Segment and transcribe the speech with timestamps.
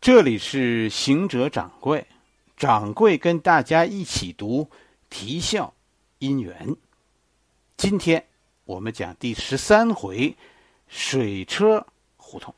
[0.00, 2.06] 这里是行者掌柜，
[2.56, 4.64] 掌柜跟大家一起读
[5.10, 5.74] 《啼笑
[6.20, 6.68] 姻缘》。
[7.76, 8.24] 今天
[8.64, 10.36] 我们讲第十三回
[10.86, 11.84] 水车
[12.16, 12.54] 胡同。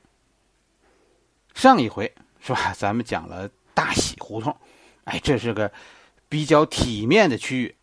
[1.55, 2.75] 上一回是吧？
[2.75, 4.55] 咱们讲了大喜胡同，
[5.05, 5.73] 哎，这是个
[6.29, 7.75] 比较体面的区域。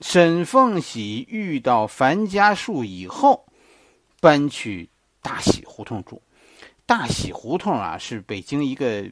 [0.00, 3.44] 沈凤喜遇到樊家树以后，
[4.20, 4.88] 搬去
[5.20, 6.20] 大喜胡同住。
[6.92, 9.02] 大喜胡同啊，是北京一个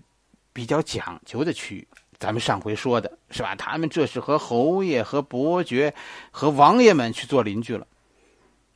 [0.52, 1.88] 比较讲究的区域。
[2.18, 3.54] 咱们上回说的是吧？
[3.54, 5.94] 他们这是和侯爷、和伯爵、
[6.30, 7.86] 和王爷们去做邻居了。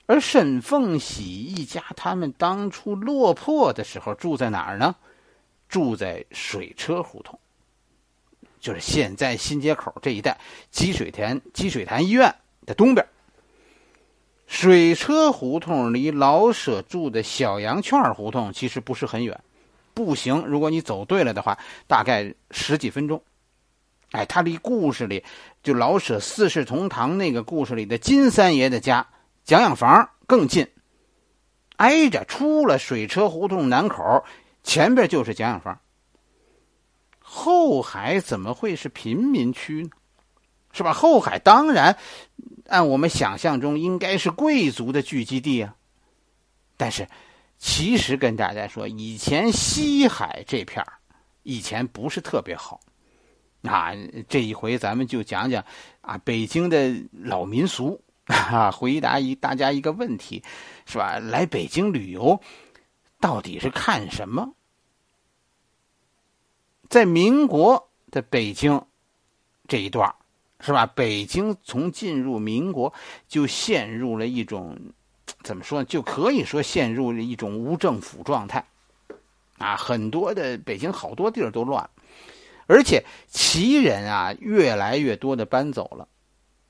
[0.07, 4.97] 而沈凤喜一家他们当初落魄的时候住在哪儿呢？
[5.69, 7.39] 住在水车胡同，
[8.59, 10.41] 就是现在新街口这一带
[10.71, 12.34] 积水潭积水潭医院
[12.65, 13.07] 的东边。
[14.47, 19.41] 水车胡同离老舍住的小羊圈胡同其实不是很远，
[19.95, 23.22] 步行如果你走对了的话，大概十几分钟。
[24.12, 25.25] 哎，它离故事里
[25.62, 29.09] 就老舍四世同堂那个故事里的金三爷的家
[29.45, 30.69] 蒋养房更近，
[31.77, 34.25] 挨着出了水车胡同南口，
[34.62, 35.81] 前边就是蒋养房。
[37.19, 39.91] 后海怎么会是贫民区呢？
[40.75, 40.92] 是吧？
[40.92, 41.97] 后海当然。
[42.67, 45.77] 按我们想象中，应该是贵族的聚集地啊。
[46.78, 47.06] 但是，
[47.58, 50.83] 其实跟大家说，以前西海这片
[51.42, 52.81] 以前不是特别好。
[53.62, 53.92] 啊，
[54.28, 55.62] 这一回咱们就讲讲
[56.00, 60.42] 啊，北京的老民俗 啊，回答一大家一个问题，
[60.86, 61.19] 是吧？
[61.19, 62.41] 来北京旅游，
[63.20, 64.55] 到底是看什么？
[66.88, 68.83] 在民国的北京
[69.69, 70.14] 这一段
[70.65, 70.87] 是吧？
[70.87, 72.91] 北京从进入民国
[73.29, 74.75] 就陷入了一种，
[75.43, 75.84] 怎么说呢？
[75.84, 78.65] 就可以说陷入了一种无政府状态，
[79.59, 81.91] 啊，很多的北京好多地儿都乱，
[82.67, 86.09] 而且旗人啊越来越多的搬走了。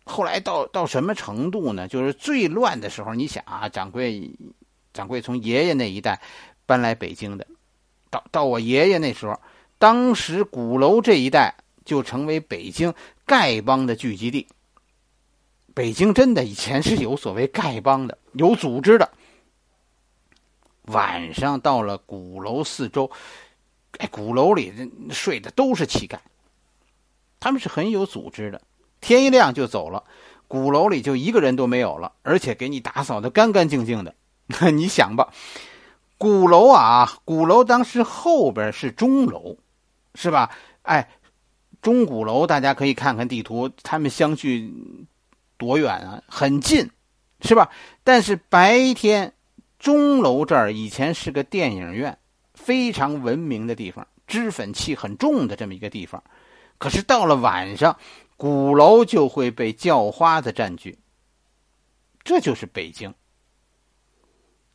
[0.05, 1.87] 后来到到什么程度呢？
[1.87, 4.29] 就是最乱的时候，你想啊，掌柜，
[4.93, 6.21] 掌柜从爷爷那一代
[6.67, 7.47] 搬来北京的，
[8.11, 9.41] 到到我爷爷那时候，
[9.79, 11.55] 当时鼓楼这一带。
[11.85, 12.95] 就成为北京
[13.27, 14.47] 丐帮的聚集地。
[15.73, 19.11] 北京真的以前是有所谓丐帮的，有组织的。
[20.83, 23.11] 晚上到了鼓楼四周，
[23.99, 24.73] 哎，鼓楼里
[25.11, 26.19] 睡的都是乞丐。
[27.41, 28.61] 他们是很有组织的，
[29.01, 30.05] 天一亮就走了，
[30.47, 34.15] 鼓楼里就一个人都没有了，而且给你打扫的干干净净的。
[34.73, 35.33] 你想吧，
[36.19, 39.56] 鼓楼啊，鼓楼当时后边是钟楼，
[40.15, 40.55] 是吧？
[40.83, 41.09] 哎。
[41.84, 44.72] 钟鼓楼，大家可以看看地图，他们相距
[45.59, 46.22] 多远啊？
[46.27, 46.91] 很近，
[47.43, 47.71] 是吧？
[48.03, 49.34] 但是白天，
[49.78, 52.17] 钟楼这儿以前是个电影院，
[52.55, 56.25] 非常文明的地方，脂粉气很重的这么一个地方。
[56.78, 57.99] 可是到了晚上，
[58.39, 60.99] 鼓楼就会被叫花子占据。
[62.23, 63.12] 这就是北京。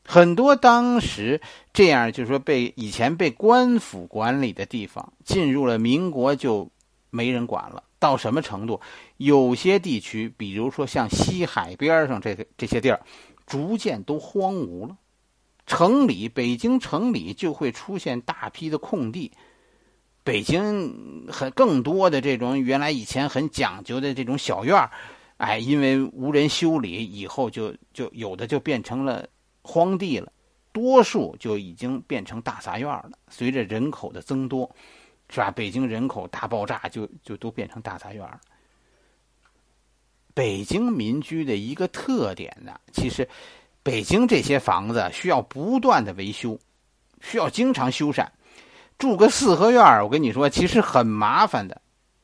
[0.05, 1.41] 很多当时
[1.73, 6.69] 这样，就是说被以前被官府管理的地方，进入了民国就。
[7.09, 8.79] 没人管了，到什么程度？
[9.17, 13.01] 有些地区，比如说像西海边上这个这些地儿，
[13.45, 14.97] 逐渐都荒芜了。
[15.65, 19.31] 城里，北京城里就会出现大批的空地。
[20.23, 24.91] 北京很更多的这种原来以前很讲究的这种小院儿，
[25.37, 29.27] 哎，因为无人修理，以后就就有的就变成了
[29.61, 30.31] 荒地了，
[30.71, 33.11] 多数就已经变成大杂院了。
[33.29, 34.69] 随着人口的增多。
[35.29, 35.51] 是吧？
[35.51, 38.39] 北京人口大爆炸，就就都变成大杂院了。
[40.33, 43.27] 北京民居的一个特点呢，其实
[43.83, 46.57] 北京这些房子需要不断的维修，
[47.21, 48.25] 需要经常修缮。
[48.97, 51.81] 住个四合院我跟你说，其实很麻烦的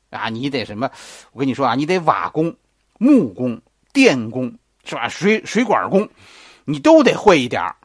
[0.10, 0.30] 啊！
[0.30, 0.90] 你得什么？
[1.32, 2.56] 我跟你说啊，你得瓦工、
[2.98, 3.62] 木工、
[3.94, 5.08] 电工，是吧？
[5.08, 6.10] 水水管工，
[6.66, 7.76] 你都得会一点儿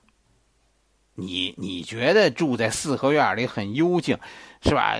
[1.20, 4.18] 你你觉得住在四合院里很幽静？
[4.62, 4.98] 是吧？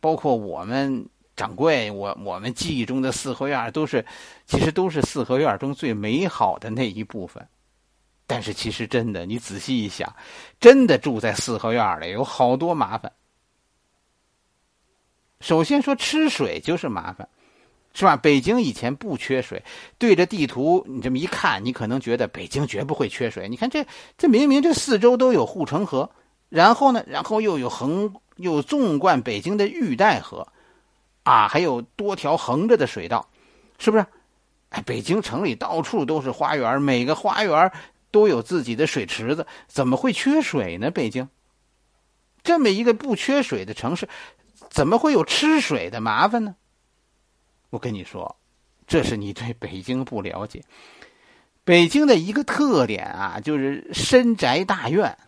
[0.00, 4.04] 包括我们掌柜，我我们记忆中的四合院都是，
[4.46, 7.46] 其实都是四合院中最美好的那一部分。
[8.26, 10.14] 但是其实真的，你仔细一想，
[10.60, 13.12] 真的住在四合院里有好多麻烦。
[15.40, 17.28] 首先说吃水就是麻烦，
[17.94, 18.16] 是吧？
[18.16, 19.64] 北京以前不缺水，
[19.96, 23.48] 对着地图你这么一看，你可能觉得北京绝不会缺水。
[23.48, 23.86] 你看这
[24.18, 26.10] 这明明这四周都有护城河，
[26.48, 28.14] 然后呢，然后又有横。
[28.36, 30.48] 又纵贯北京的玉带河，
[31.22, 33.28] 啊，还有多条横着的水道，
[33.78, 34.04] 是不是？
[34.70, 37.70] 哎，北京城里到处都是花园，每个花园
[38.10, 40.90] 都有自己的水池子，怎么会缺水呢？
[40.90, 41.28] 北京
[42.42, 44.08] 这么一个不缺水的城市，
[44.68, 46.56] 怎么会有吃水的麻烦呢？
[47.74, 48.36] 我跟你说，
[48.86, 50.62] 这是你对北京不了解。
[51.64, 55.18] 北京的一个特点啊，就是深宅大院。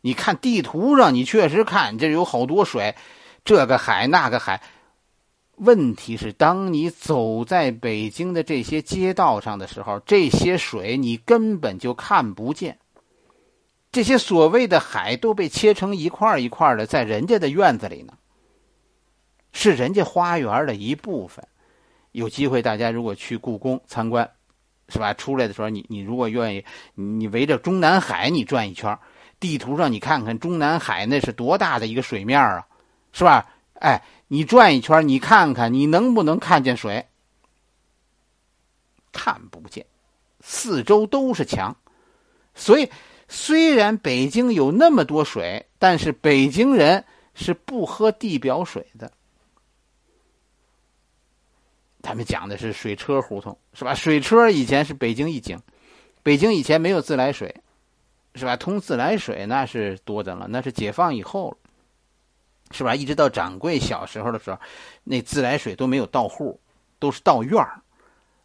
[0.00, 2.94] 你看地图上，你确实看这有好多水，
[3.44, 4.62] 这个海那个海。
[5.56, 12.78] 问题是，当你走在北京的这些街道上的时候，这些水你根本就看不见。
[13.90, 18.12] 这些所谓的海都被切成一块一块的，在人家的院子里呢，
[19.50, 21.44] 是人家花园的一部分。
[22.12, 24.30] 有机会，大家如果去故宫参观，
[24.88, 25.14] 是吧？
[25.14, 26.64] 出来的时候，你你如果愿意，
[26.94, 28.98] 你围着中南海你转一圈，
[29.40, 32.66] 地图上你看看中南海那是多大的一个水面啊，
[33.12, 33.46] 是吧？
[33.74, 34.02] 哎。
[34.30, 37.08] 你转一圈，你看看你能不能看见水？
[39.10, 39.86] 看不见，
[40.42, 41.74] 四周都是墙，
[42.54, 42.90] 所以
[43.26, 47.02] 虽然北京有那么多水，但是北京人
[47.32, 49.10] 是不喝地表水的。
[52.08, 53.94] 他们讲的是水车胡同，是吧？
[53.94, 55.60] 水车以前是北京一景，
[56.22, 57.54] 北京以前没有自来水，
[58.34, 58.56] 是吧？
[58.56, 61.54] 通自来水那是多的了，那是解放以后。
[62.70, 62.94] 是吧？
[62.94, 64.58] 一直到掌柜小时候的时候，
[65.04, 66.58] 那自来水都没有到户，
[66.98, 67.82] 都是到院儿。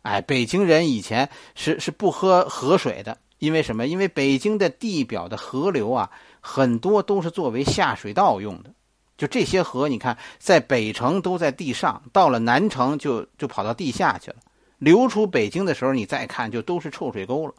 [0.01, 3.87] 哎，北京人以前是是不喝河水的，因为什么？
[3.87, 6.11] 因为北京的地表的河流啊，
[6.41, 8.73] 很多都是作为下水道用的。
[9.23, 14.37] 就这些河，你看，在北城都在地上，到了南城就就跑到地下去了。
[14.79, 17.53] 流出北京的时候，你再看，就都是臭水沟了。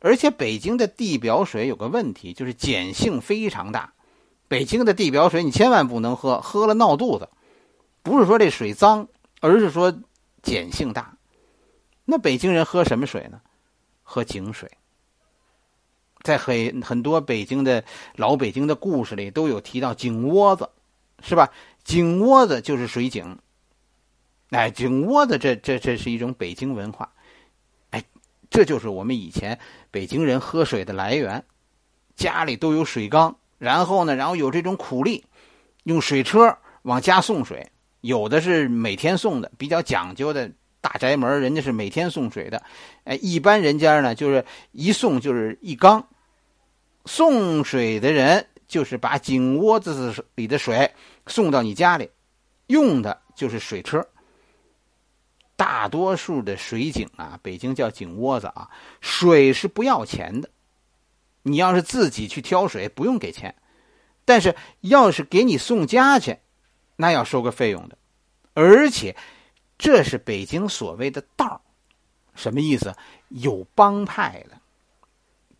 [0.00, 3.92] 而且北京的地表水有个问题，就是碱性非常大。
[4.48, 7.28] 北京的地表水你千万不能喝，喝了闹肚子。
[8.02, 9.06] 不是说这水脏，
[9.40, 9.94] 而是说
[10.42, 11.16] 碱性大。
[12.04, 13.40] 那北京人喝什么水呢？
[14.02, 14.68] 喝井水。
[16.22, 17.82] 在很很多北京的
[18.16, 20.68] 老北京的故事里都有提到井窝子，
[21.22, 21.50] 是吧？
[21.84, 23.38] 井窝子就是水井。
[24.50, 27.12] 哎，井窝子这这这是一种北京文化。
[27.90, 28.04] 哎，
[28.50, 29.58] 这就是我们以前
[29.90, 31.44] 北京人喝水的来源，
[32.14, 33.36] 家里都有水缸。
[33.58, 35.24] 然后呢，然后有这种苦力，
[35.84, 37.66] 用水车往家送水，
[38.00, 42.62] 有的是每天送的，比较讲究的大宅门，人家是每天送水的。
[43.04, 46.06] 哎，一般人家呢，就是一送就是一缸。
[47.04, 50.92] 送水的人就是把井窝子里的水
[51.26, 52.10] 送到你家里，
[52.66, 54.06] 用的就是水车。
[55.54, 58.70] 大多数的水井啊，北京叫井窝子啊，
[59.00, 60.50] 水是不要钱的。
[61.42, 63.54] 你要是自己去挑水，不用给钱，
[64.24, 66.38] 但是要是给你送家去，
[66.96, 67.98] 那要收个费用的。
[68.54, 69.16] 而且，
[69.76, 71.60] 这是北京所谓的道
[72.34, 72.94] 什么意思？
[73.28, 74.58] 有帮派的，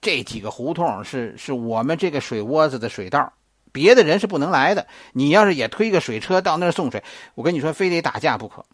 [0.02, 3.32] 这几个胡同是是我们这个水窝子的水道
[3.70, 4.87] 别的人是不能来的。
[5.12, 7.02] 你要是也推个水车到那儿送水，
[7.34, 8.66] 我跟你说，非得打架不可。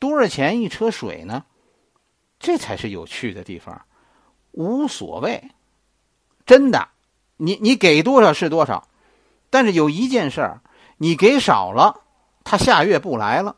[0.00, 1.44] 多少钱一车水呢？
[2.40, 3.84] 这才是有趣的地方。
[4.52, 5.50] 无所谓，
[6.46, 6.88] 真的，
[7.36, 8.88] 你你给多少是多少，
[9.50, 10.62] 但是有一件事儿，
[10.96, 12.00] 你给少了，
[12.42, 13.56] 他下月不来了。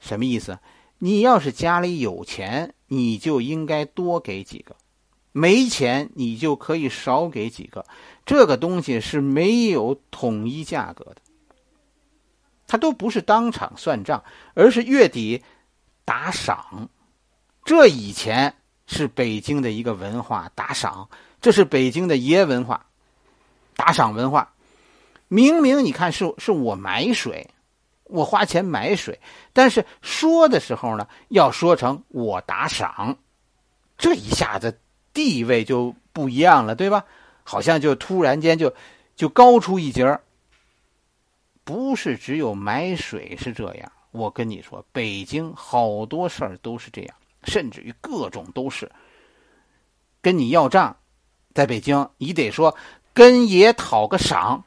[0.00, 0.58] 什么意思？
[0.98, 4.74] 你要是家里有钱，你就应该多给几个；
[5.32, 7.86] 没钱，你就可以少给几个。
[8.26, 11.16] 这个东西是没有统一价格的，
[12.66, 14.22] 它都不是当场算账，
[14.54, 15.42] 而是月底
[16.04, 16.88] 打赏。
[17.64, 18.54] 这以前。
[18.84, 21.08] 是北京的一个文化，打赏，
[21.40, 22.84] 这是北京的爷文化，
[23.74, 24.52] 打赏文化。
[25.28, 27.48] 明明你看是是我买水，
[28.12, 29.18] 我花钱买水，
[29.52, 33.16] 但是说的时候呢，要说成我打赏，
[33.96, 34.78] 这一下子
[35.14, 37.04] 地位就不一样了，对吧？
[37.42, 38.72] 好像就突然间就
[39.16, 40.20] 就高出一截
[41.64, 47.14] 不是只有买水是这样，我跟你说，北京好多事儿都是这样。
[47.44, 48.88] 甚至于各种都是
[50.20, 50.96] 跟你要账，
[51.54, 52.76] 在北京你得说
[53.12, 54.62] 跟爷讨个赏。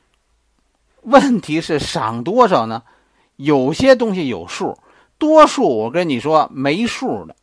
[1.04, 2.84] 问题是赏多少呢？
[3.36, 4.78] 有些东西有数，
[5.18, 7.36] 多数我跟你说没数的。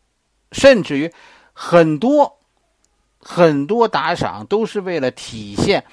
[0.52, 1.11] 甚至于
[1.52, 2.38] 很多
[3.18, 5.84] 很多打赏都是为了体现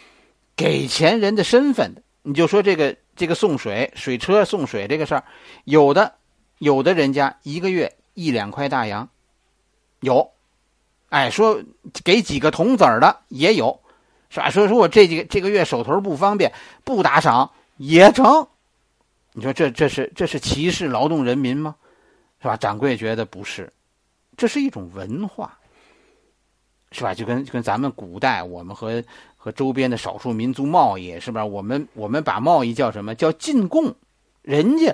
[0.56, 2.01] 给钱人的身份的。
[2.24, 5.24] 你就说这个这个送水水车送水这个事儿，
[5.63, 6.15] 有的
[6.58, 9.10] 有的人家一个月一两块大洋。
[10.01, 10.32] 有，
[11.10, 11.62] 哎，说
[12.03, 13.79] 给几个铜子儿的也有，
[14.29, 14.50] 是吧？
[14.50, 16.51] 说说我这几个这个月手头不方便，
[16.84, 18.48] 不打赏也成。
[19.39, 21.74] 你说这这是这是歧视劳动人民吗？
[22.41, 22.58] 是吧？
[22.58, 23.72] 掌柜觉得不是，
[24.36, 25.58] 这是一种文化。
[26.91, 27.13] 是吧？
[27.13, 29.01] 就跟就跟咱们古代我们和
[29.38, 31.46] 和周边的少数民族贸易，是吧？
[31.46, 33.96] 我们我们把贸易叫什么叫进贡？
[34.41, 34.93] 人家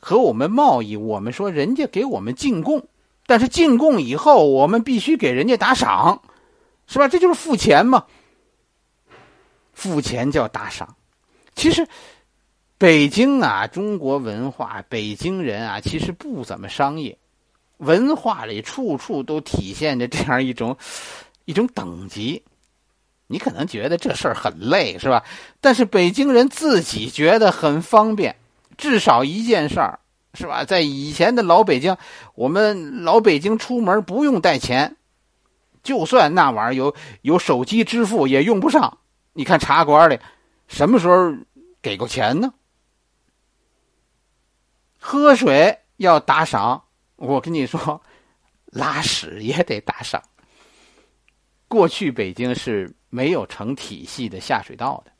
[0.00, 2.86] 和我们贸易，我们说人家给我们进贡，
[3.26, 6.22] 但是进贡以后，我们必须给人家打赏，
[6.86, 7.08] 是吧？
[7.08, 8.06] 这就是付钱嘛。
[9.74, 10.96] 付钱叫打赏。
[11.56, 11.86] 其实
[12.76, 17.16] 北京啊，中国文化，北京人啊，其实不怎么商业，
[17.78, 20.76] 文化里处处都体现着这样一种
[21.44, 22.42] 一种等级。
[23.26, 25.24] 你可能觉得这事儿很累，是吧？
[25.60, 28.36] 但是北京人自己觉得很方便。
[28.76, 30.00] 至少一件事儿，
[30.34, 30.64] 是吧？
[30.64, 31.96] 在以前的老北京，
[32.34, 34.96] 我们老北京出门不用带钱，
[35.84, 38.98] 就算那玩意儿有有手机支付也用不上。
[39.32, 40.18] 你看茶馆里，
[40.66, 41.32] 什么时候
[41.80, 42.52] 给过钱呢？
[45.06, 46.82] 喝水要打赏，
[47.16, 48.00] 我跟你说，
[48.72, 50.22] 拉屎也得打赏。
[51.68, 55.12] 过去北京是没有成体系的下水道的。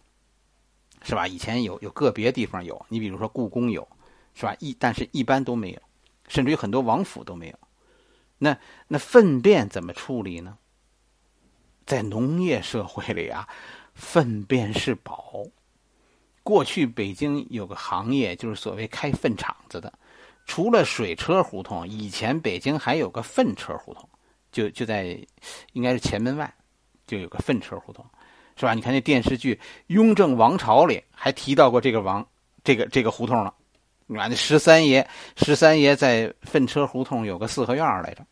[1.03, 1.29] 是吧？
[1.29, 3.87] 以前有有个别地方有，你比如说故宫有，
[4.33, 4.57] 是吧？
[4.59, 5.83] 一但是一般都没有，
[6.29, 7.59] 甚至于很多王府都没有。
[8.39, 8.57] 那
[8.89, 10.57] 那粪便怎么处理呢？
[11.85, 13.47] 在农业社会里啊，
[13.93, 15.45] 粪便是宝。
[16.45, 19.93] 过去北京有个行业，就是所谓开粪场子的。
[20.47, 24.09] 除了水车胡同，以前北京还有个粪车胡同，
[24.53, 25.19] 就就在
[25.73, 26.55] 应该是前门外，
[27.07, 28.05] 就有个粪车胡同。
[28.57, 28.73] 是吧？
[28.73, 29.55] 你看那电视剧
[29.89, 32.25] 《雍正王朝》里还提到过这个王，
[32.63, 33.53] 这个这个胡同了。
[34.07, 38.25] 你看那十三爷，十三爷在粪车胡同有个四合院来着，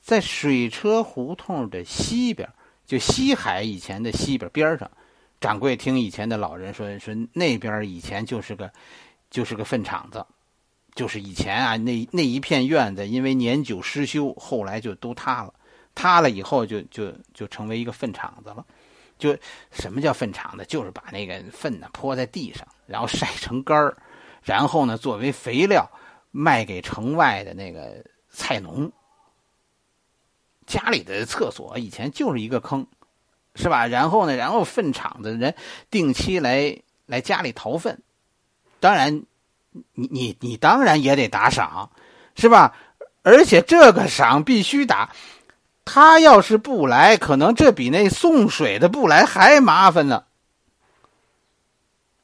[0.00, 2.48] 在水车胡同的西边，
[2.86, 4.88] 就西海以前的西边边上。
[5.40, 8.70] 掌柜听以前的老人说，说那边以前就是个，
[9.30, 10.24] 就是个粪场子，
[10.94, 15.54] 就是以前啊那那一片院子，因为年久失修，后来就都塌了。
[15.94, 18.64] 塌了以后，就就就成为一个粪场子了。
[19.18, 19.36] 就
[19.72, 20.64] 什么叫粪场子？
[20.66, 23.96] 就是把那个粪呢泼在地上，然后晒成干儿，
[24.42, 25.90] 然后呢作为肥料
[26.30, 28.90] 卖给城外的那个菜农。
[30.66, 32.86] 家里的厕所以前就是一个坑，
[33.58, 33.88] 是吧？
[33.88, 35.54] 然后呢，然后粪场的人
[35.90, 38.00] 定期来来家里淘粪，
[38.78, 39.24] 当然，
[39.94, 41.90] 你你你当然也得打赏，
[42.36, 42.74] 是吧？
[43.22, 45.12] 而且这个赏必须打。
[45.84, 50.24] 他要是不来，可能这比那送水的不来还麻烦呢。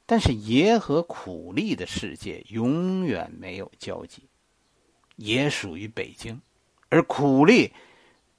[0.05, 4.29] 但是爷和苦力的世界永远没有交集，
[5.15, 6.39] 爷属于北京，
[6.89, 7.73] 而苦力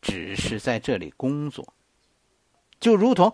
[0.00, 1.75] 只是在这里工作。
[2.78, 3.33] 就如同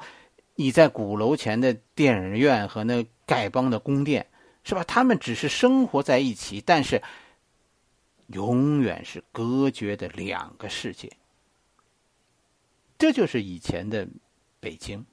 [0.55, 4.27] 你在鼓楼前的电影院和那丐帮的宫殿，
[4.65, 4.85] 是吧？
[4.85, 7.03] 他们只是生活在一起，但是
[8.29, 11.11] 永远是隔绝的两个世界。
[12.99, 14.07] 这就是以前的
[14.61, 15.05] 北京。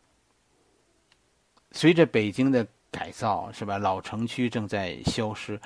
[1.71, 3.77] 随着北京的改造，是吧？
[3.77, 5.59] 老城区正在消失，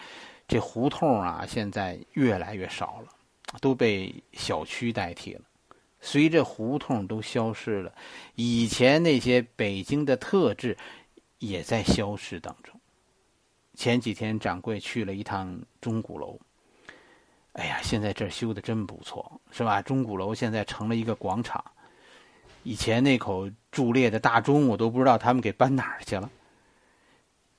[0.47, 3.09] 这胡同啊，现在越来越少了，
[3.59, 5.41] 都被小区代替了。
[6.05, 7.95] 随着胡同都消失了，
[8.35, 10.77] 以前那些北京的特质
[11.39, 12.77] 也在消失当中。
[13.73, 16.37] 前几天掌柜去了一趟钟鼓楼，
[17.53, 19.81] 哎呀，现在这修的真不错，是吧？
[19.81, 21.63] 钟鼓楼现在成了一个广场。
[22.63, 26.29] 以前那口铸裂的大钟，我都不知道他们给搬哪儿去了。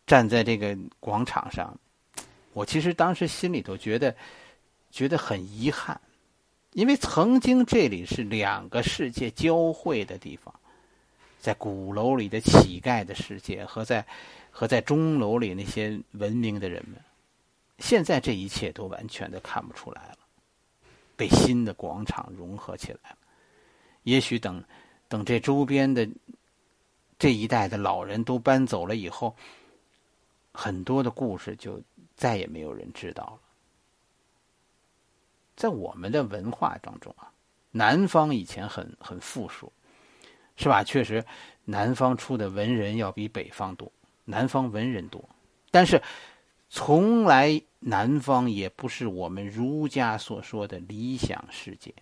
[0.06, 1.74] 站在这个广场上，
[2.52, 4.14] 我其实当时心里头觉得
[4.90, 5.98] 觉得很遗憾，
[6.74, 10.54] 因为曾经这里是两个世界交汇的地方，
[11.40, 14.04] 在鼓楼里的乞丐的世界和在
[14.50, 17.00] 和在钟楼里那些文明的人们，
[17.78, 20.18] 现在这一切都完全的看不出来了，
[21.16, 23.16] 被新的广场融合起来了。
[24.02, 24.62] 也许等。
[25.06, 26.08] 等这周边的
[27.18, 29.36] 这一代的老人都搬走了以后，
[30.50, 31.80] 很多的故事就
[32.16, 33.38] 再也没有人知道了。
[35.56, 37.30] 在我们的文化当中啊，
[37.70, 39.72] 南方以前很很富庶，
[40.56, 40.82] 是吧？
[40.84, 41.24] 确实，
[41.64, 43.90] 南方出的文人要比北方多，
[44.24, 45.28] 南方文人多，
[45.70, 46.02] 但是
[46.68, 51.94] 从来南方也不是我们儒家所说的理想世界，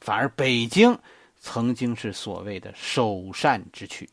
[0.00, 0.98] 反而北京。
[1.40, 4.10] 曾经是所谓的首善之区，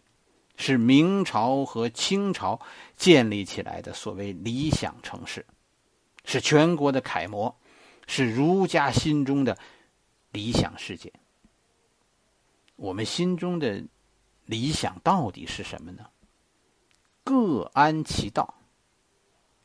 [0.57, 2.62] 是明朝和清朝
[2.95, 5.43] 建立起来的所谓理想城市，
[6.24, 7.57] 是全国的楷模，
[8.07, 9.57] 是儒家心中的
[10.31, 11.12] 理想世界。
[12.75, 13.83] 我们心中的
[14.45, 16.05] 理想到底是什么呢？
[17.24, 18.55] 各安其道。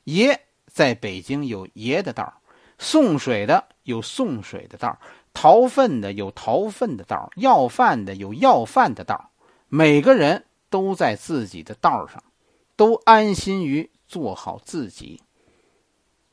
[0.04, 2.40] 爷在北京有爷的道
[2.78, 4.98] 送水的有送水的道
[5.34, 9.30] 逃粪的有逃粪的道要饭的有要饭的道
[9.68, 12.24] 每个人都在自己的道上，
[12.76, 15.20] 都安心于做好自己。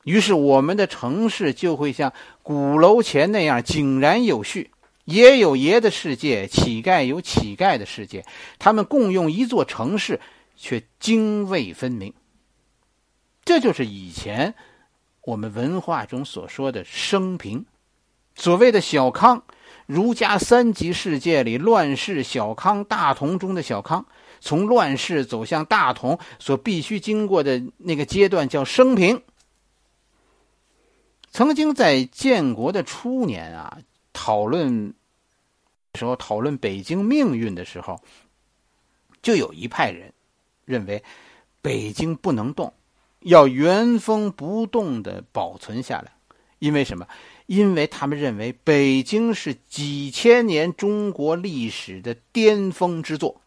[0.08, 4.70] 于是，我们的城市就会像鼓楼前那样井然有序。
[5.04, 8.24] 爷有爷的世界，乞丐有乞丐的世界，
[8.58, 10.18] 他们共用一座城市，
[10.56, 12.14] 却泾渭分明。
[13.44, 14.54] 这就是以前
[15.26, 17.66] 我们文化中所说的生平。
[18.34, 19.42] 所谓的小康，
[19.84, 24.06] 儒家三级世界里乱世、小康、大同中的小康，
[24.40, 29.20] 从乱世走向大同所必须经过的那个阶段叫生平。
[31.30, 33.78] 曾经在建国的初年啊，
[34.12, 34.94] 讨论。
[35.94, 38.00] 时候讨论北京命运的时候，
[39.20, 40.12] 就有一派人
[40.64, 41.02] 认为
[41.60, 42.72] 北京不能动，
[43.20, 46.12] 要原封不动的保存下来。
[46.60, 47.08] 因为什么？
[47.46, 53.40] 因为他们认为北京是几千年中国历史的巅峰之作，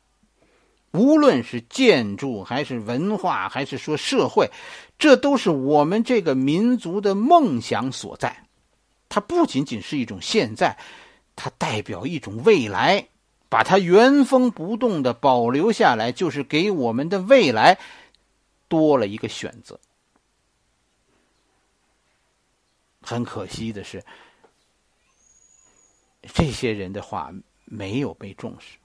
[0.92, 4.52] 无论是建筑还是文化，还是说社会，
[5.00, 8.46] 这都是我们这个民族的梦想所在。
[9.10, 10.78] 它不仅仅是一种现在。
[11.34, 13.08] 它代表一种未来，
[13.48, 17.80] 把它原封不动的保留下来，就是给我们的未来
[18.68, 19.80] 多了一个选择。
[23.02, 24.04] 很可惜的是，
[26.34, 27.32] 这些人的话
[27.66, 28.78] 没有被重视。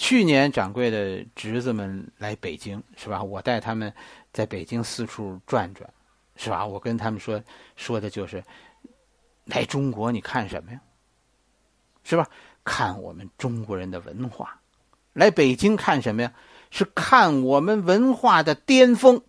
[0.00, 3.22] 去年掌柜的侄子们来北京，是吧？
[3.22, 3.92] 我带他们
[4.32, 5.88] 在北京四处转转，
[6.36, 6.66] 是吧？
[6.66, 7.40] 我跟他们说
[7.76, 8.42] 说的就是。
[9.44, 10.80] 来中国你看什么呀？
[12.02, 12.26] 是吧？
[12.64, 14.58] 看我们中国人的文化。
[15.12, 16.32] 来北京看什么呀？
[16.70, 19.22] 是看我们文化的巅峰。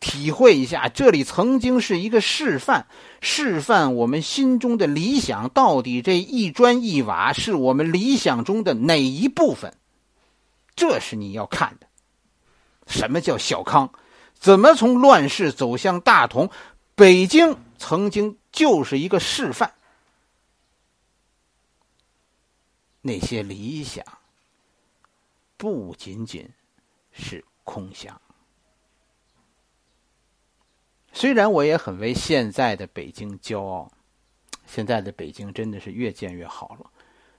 [0.00, 2.86] 体会一下，这里曾经是一个示范，
[3.20, 9.72] 示范我们心中的理想到底这一砖一瓦是我们理想中的哪一部分？
[10.74, 11.86] 这是你要看的。
[12.86, 13.92] 什么叫小康？
[14.34, 16.50] 怎么从乱世走向大同？
[16.94, 17.56] 北京。
[17.82, 19.72] 曾经就是一个示范，
[23.00, 24.04] 那些理想
[25.56, 26.46] 不仅仅
[27.10, 28.20] 是空想。
[31.12, 33.90] 虽然我也很为现在的北京骄傲，
[34.66, 36.90] 现在的北京真的是越建越好了，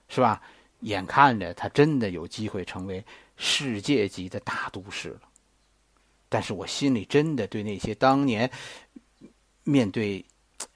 [0.08, 0.42] 是吧？
[0.80, 3.04] 眼看着它真的有机会成为
[3.36, 5.22] 世界级的大都市了，
[6.28, 8.50] 但是我心里真的对那些当年
[9.64, 10.24] 面对。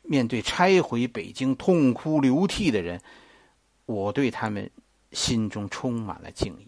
[0.02, 3.00] 面对拆毁北京痛哭流涕的人，
[3.86, 4.68] 我对他们
[5.12, 6.66] 心中充满了敬意。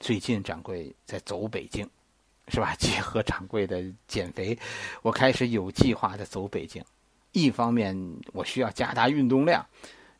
[0.00, 1.88] 最近掌柜在走北京，
[2.48, 2.74] 是吧？
[2.76, 4.58] 结合掌柜的减肥，
[5.02, 6.84] 我开始有计划的走北京。
[7.32, 7.96] 一方面
[8.32, 9.64] 我需要加大运动量，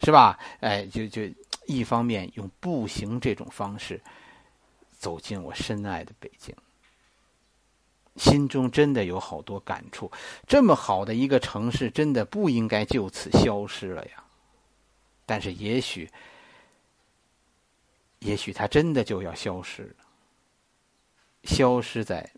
[0.03, 0.39] 是吧？
[0.61, 1.23] 哎，就就
[1.67, 4.01] 一方面用步行这种方式
[4.99, 6.55] 走进我深爱的北京。
[8.17, 10.11] 心中真的有好多感触，
[10.47, 14.25] 这么好的一个城市，真的不应该就此消失了呀。
[15.25, 16.11] 但是也许，
[18.19, 20.02] 也许它真的就要消失了，
[21.45, 22.31] 消失在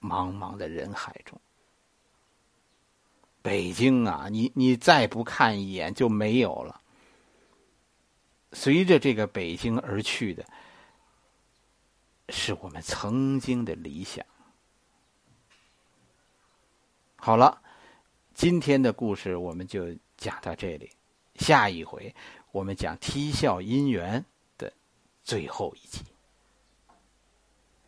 [0.00, 1.40] 茫茫的人海中。
[3.40, 6.80] 北京啊，你你再不看一眼就没有了。
[8.52, 10.44] 随着这个北京而去的，
[12.30, 14.24] 是我们曾经的理想。
[17.16, 17.62] 好了，
[18.34, 20.90] 今天的故事我们就讲到这里。
[21.36, 22.14] 下一回
[22.50, 24.20] 我们讲《啼笑姻缘》
[24.58, 24.72] 的
[25.22, 26.02] 最后一集。